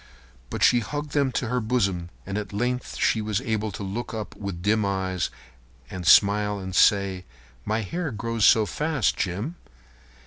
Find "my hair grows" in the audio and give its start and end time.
7.65-8.43